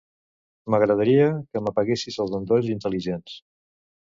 [0.73, 3.39] M'agradaria que m'apaguessis els endolls intel·ligents.